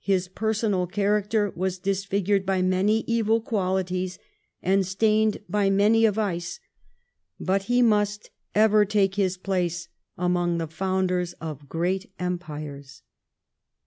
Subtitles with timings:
[0.00, 4.18] His personal character was disfigured by many evil qualities
[4.62, 6.58] and stained by many vices,
[7.38, 13.02] but he must ever take his place among the founders of great empires.